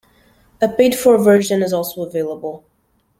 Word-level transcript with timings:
A 0.63 0.67
paid-for 0.67 1.19
version 1.19 1.61
is 1.61 1.73
also 1.73 2.01
available. 2.01 2.63